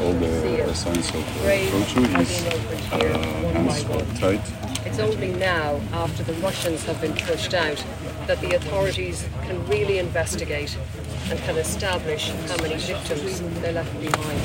[0.00, 2.04] all the signs of approaching.
[2.16, 2.44] His
[2.92, 2.98] uh,
[3.52, 4.40] hands were tight.
[4.84, 7.84] It's only now, after the Russians have been pushed out,
[8.26, 10.76] that the authorities can really investigate
[11.30, 14.40] and can establish how many victims they left behind.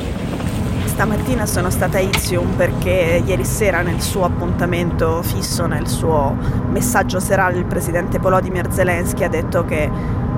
[0.85, 6.35] Stamattina sono stata a Izium perché ieri sera nel suo appuntamento fisso, nel suo
[6.67, 9.89] messaggio serale, il presidente Volodymyr Zelensky ha detto che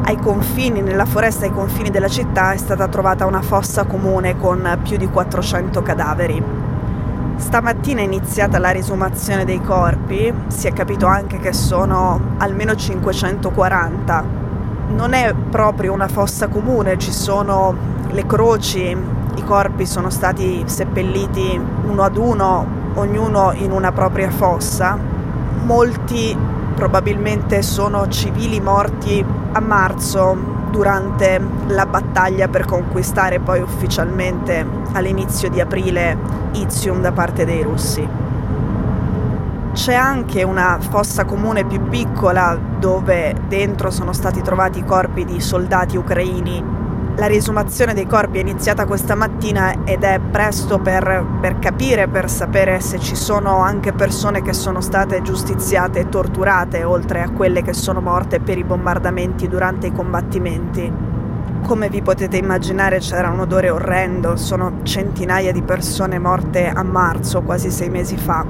[0.05, 4.79] ai confini, nella foresta ai confini della città è stata trovata una fossa comune con
[4.83, 6.43] più di 400 cadaveri.
[7.37, 14.23] Stamattina è iniziata la risumazione dei corpi, si è capito anche che sono almeno 540.
[14.89, 17.73] Non è proprio una fossa comune, ci sono
[18.09, 18.95] le croci,
[19.35, 22.65] i corpi sono stati seppelliti uno ad uno,
[22.95, 24.97] ognuno in una propria fossa.
[25.63, 26.37] Molti
[26.75, 30.35] probabilmente sono civili morti a marzo
[30.71, 36.17] durante la battaglia per conquistare poi ufficialmente all'inizio di aprile
[36.53, 38.07] Izium da parte dei russi.
[39.73, 45.39] C'è anche una fossa comune più piccola dove dentro sono stati trovati i corpi di
[45.39, 46.72] soldati ucraini
[47.15, 52.27] la riesumazione dei corpi è iniziata questa mattina ed è presto per, per, capire, per
[52.27, 57.61] sapere se ci sono anche persone che sono state giustiziate e torturate, oltre a quelle
[57.61, 60.91] che sono morte per i bombardamenti durante i combattimenti.
[61.61, 67.43] Come vi potete immaginare c'era un odore orrendo, sono centinaia di persone morte a marzo,
[67.43, 68.43] quasi sei mesi fa.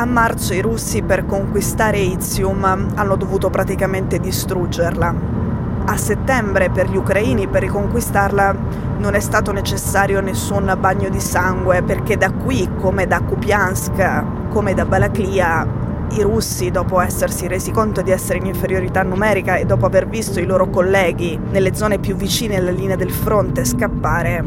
[0.00, 5.47] A marzo i russi per conquistare Izium hanno dovuto praticamente distruggerla
[5.88, 8.54] a settembre per gli ucraini per riconquistarla
[8.98, 14.74] non è stato necessario nessun bagno di sangue perché da qui, come da Kupiansk, come
[14.74, 15.66] da Balaklia,
[16.10, 20.40] i russi, dopo essersi resi conto di essere in inferiorità numerica e dopo aver visto
[20.40, 24.44] i loro colleghi nelle zone più vicine alla linea del fronte scappare,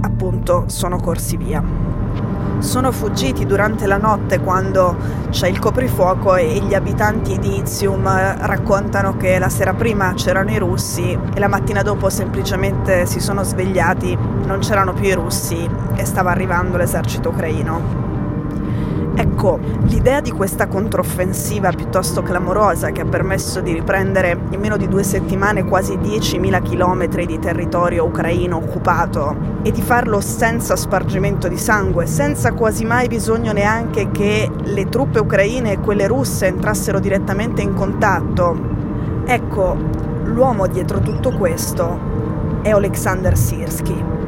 [0.00, 1.89] appunto sono corsi via
[2.60, 4.96] sono fuggiti durante la notte quando
[5.30, 10.58] c'è il coprifuoco e gli abitanti di Izium raccontano che la sera prima c'erano i
[10.58, 16.04] russi e la mattina dopo semplicemente si sono svegliati, non c'erano più i russi e
[16.04, 18.09] stava arrivando l'esercito ucraino.
[19.42, 24.86] Ecco, l'idea di questa controffensiva piuttosto clamorosa che ha permesso di riprendere in meno di
[24.86, 31.56] due settimane quasi 10.000 km di territorio ucraino occupato e di farlo senza spargimento di
[31.56, 37.62] sangue, senza quasi mai bisogno neanche che le truppe ucraine e quelle russe entrassero direttamente
[37.62, 38.54] in contatto.
[39.24, 39.74] Ecco,
[40.24, 41.98] l'uomo dietro tutto questo
[42.60, 44.19] è Alexander Sirsky.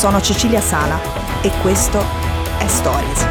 [0.00, 0.98] Sono Cecilia Sala
[1.42, 1.98] e questo
[2.58, 3.26] è Stories.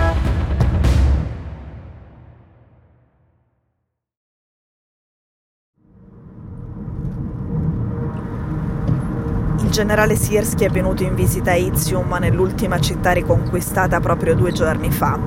[9.63, 14.91] Il generale Sierski è venuto in visita a Izium nell'ultima città riconquistata proprio due giorni
[14.91, 15.17] fa.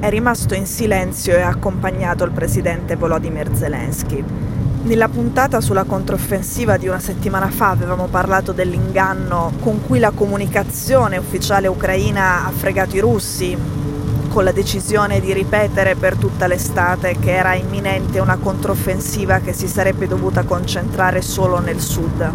[0.00, 4.24] È rimasto in silenzio e ha accompagnato il presidente Volodymyr Zelensky.
[4.84, 11.16] Nella puntata sulla controffensiva di una settimana fa avevamo parlato dell'inganno con cui la comunicazione
[11.16, 13.56] ufficiale ucraina ha fregato i russi,
[14.28, 19.68] con la decisione di ripetere per tutta l'estate che era imminente una controffensiva che si
[19.68, 22.30] sarebbe dovuta concentrare solo nel sud.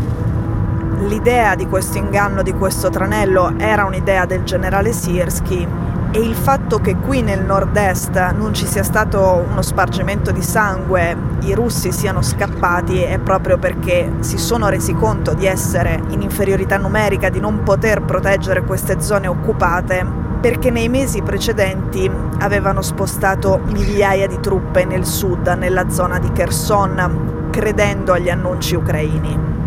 [1.08, 6.80] L'idea di questo inganno, di questo tranello, era un'idea del generale Sierski e il fatto
[6.80, 12.24] che qui nel nord-est non ci sia stato uno spargimento di sangue, i russi siano
[12.24, 17.62] scappati è proprio perché si sono resi conto di essere in inferiorità numerica, di non
[17.64, 20.04] poter proteggere queste zone occupate,
[20.42, 22.10] perché nei mesi precedenti
[22.40, 29.59] avevano spostato migliaia di truppe nel sud, nella zona di Kherson, credendo agli annunci ucraini.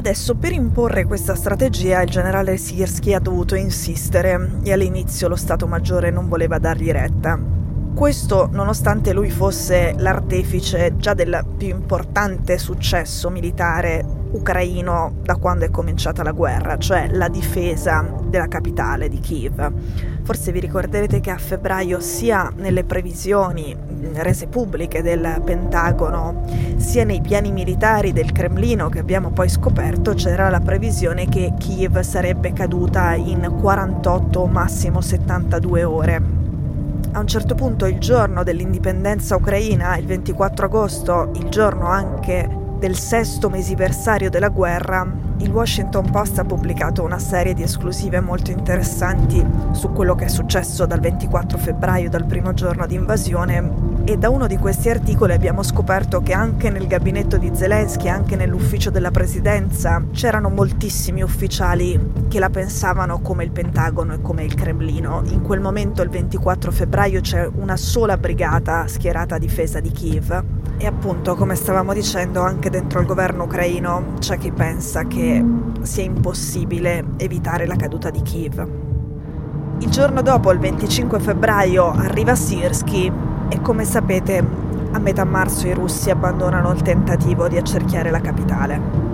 [0.00, 5.66] Adesso per imporre questa strategia il generale Siersky ha dovuto insistere e all'inizio lo Stato
[5.66, 7.59] Maggiore non voleva dargli retta.
[8.00, 15.70] Questo nonostante lui fosse l'artefice già del più importante successo militare ucraino da quando è
[15.70, 19.70] cominciata la guerra, cioè la difesa della capitale di Kiev.
[20.22, 23.76] Forse vi ricorderete che a febbraio sia nelle previsioni
[24.14, 26.46] rese pubbliche del Pentagono
[26.78, 32.00] sia nei piani militari del Cremlino che abbiamo poi scoperto c'era la previsione che Kiev
[32.00, 36.39] sarebbe caduta in 48 o massimo 72 ore.
[37.12, 42.48] A un certo punto il giorno dell'indipendenza ucraina, il 24 agosto, il giorno anche
[42.78, 45.04] del sesto mesiversario della guerra,
[45.38, 50.28] il Washington Post ha pubblicato una serie di esclusive molto interessanti su quello che è
[50.28, 55.32] successo dal 24 febbraio, dal primo giorno di invasione, e da uno di questi articoli
[55.32, 62.12] abbiamo scoperto che anche nel gabinetto di Zelensky, anche nell'ufficio della presidenza, c'erano moltissimi ufficiali
[62.28, 65.22] che la pensavano come il Pentagono e come il Cremlino.
[65.26, 70.44] In quel momento, il 24 febbraio, c'è una sola brigata schierata a difesa di Kiev
[70.76, 75.44] e appunto, come stavamo dicendo, anche dentro il governo ucraino c'è chi pensa che
[75.82, 78.68] sia impossibile evitare la caduta di Kiev.
[79.78, 84.42] Il giorno dopo, il 25 febbraio, arriva Sirsky e come sapete
[84.92, 89.08] a metà marzo i russi abbandonano il tentativo di accerchiare la capitale.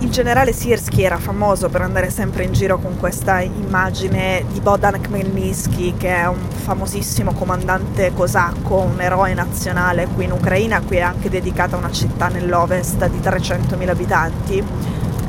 [0.00, 5.00] Il generale Siersky era famoso per andare sempre in giro con questa immagine di Bodan
[5.00, 10.96] Khmelnytsky, che è un famosissimo comandante cosacco, un eroe nazionale qui in Ucraina, a cui
[10.96, 14.64] è anche dedicata una città nell'ovest di 300.000 abitanti.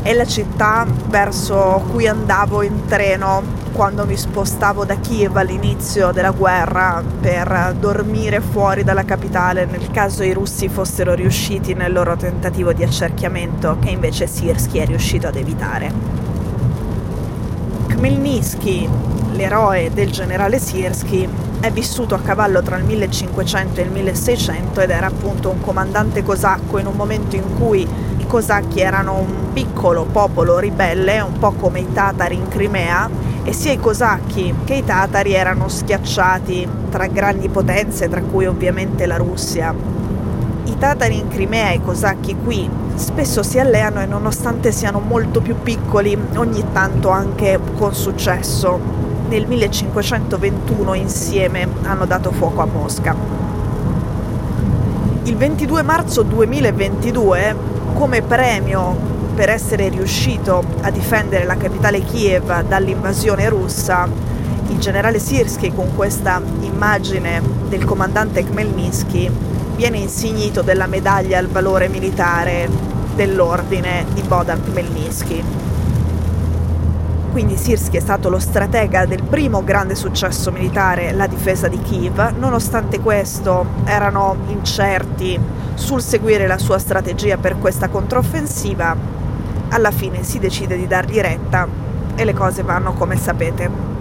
[0.01, 6.29] È la città verso cui andavo in treno quando mi spostavo da Kiev all'inizio della
[6.29, 12.71] guerra per dormire fuori dalla capitale nel caso i russi fossero riusciti nel loro tentativo
[12.71, 15.91] di accerchiamento che invece Sirsky è riuscito ad evitare.
[17.87, 18.87] Khmelnytsky,
[19.31, 21.27] l'eroe del generale Sirsky,
[21.59, 26.21] è vissuto a cavallo tra il 1500 e il 1600 ed era appunto un comandante
[26.21, 27.87] cosacco in un momento in cui
[28.17, 33.09] i cosacchi erano un piccolo popolo ribelle, un po' come i tatari in Crimea,
[33.43, 39.05] e sia i cosacchi che i tatari erano schiacciati tra grandi potenze, tra cui ovviamente
[39.05, 39.73] la Russia.
[40.65, 45.41] I tatari in Crimea e i cosacchi qui spesso si alleano e nonostante siano molto
[45.41, 48.79] più piccoli, ogni tanto anche con successo.
[49.27, 53.15] Nel 1521 insieme hanno dato fuoco a Mosca.
[55.23, 57.55] Il 22 marzo 2022,
[57.93, 64.07] come premio per essere riuscito a difendere la capitale Kiev dall'invasione russa,
[64.67, 69.29] il generale Sirsky con questa immagine del comandante Khmelnytsky
[69.75, 72.69] viene insignito della medaglia al valore militare
[73.15, 75.43] dell'ordine di Bodan Khmelnytsky.
[77.31, 82.35] Quindi Sirsky è stato lo stratega del primo grande successo militare, la difesa di Kiev.
[82.37, 85.39] Nonostante questo erano incerti
[85.73, 89.21] sul seguire la sua strategia per questa controffensiva
[89.73, 91.67] alla fine si decide di dargli retta
[92.15, 93.91] e le cose vanno come sapete.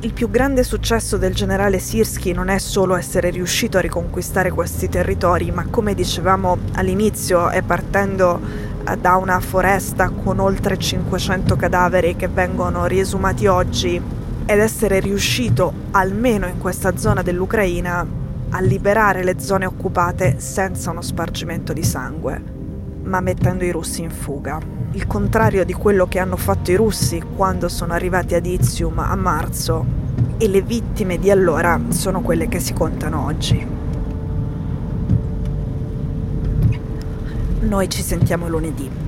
[0.00, 4.88] Il più grande successo del generale Sirsky non è solo essere riuscito a riconquistare questi
[4.88, 8.40] territori, ma come dicevamo all'inizio è partendo
[8.88, 14.00] eh, da una foresta con oltre 500 cadaveri che vengono riesumati oggi
[14.46, 18.06] ed essere riuscito, almeno in questa zona dell'Ucraina,
[18.50, 22.42] a liberare le zone occupate senza uno spargimento di sangue,
[23.02, 24.58] ma mettendo i russi in fuga.
[24.92, 29.14] Il contrario di quello che hanno fatto i russi quando sono arrivati ad Izium a
[29.16, 29.84] marzo
[30.38, 33.66] e le vittime di allora sono quelle che si contano oggi.
[37.60, 39.07] Noi ci sentiamo lunedì.